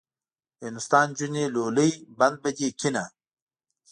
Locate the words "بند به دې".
2.19-2.67